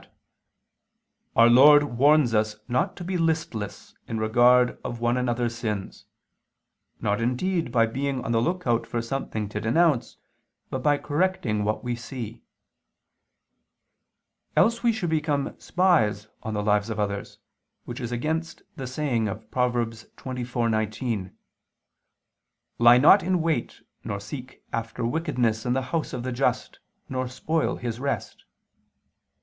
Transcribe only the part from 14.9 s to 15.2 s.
should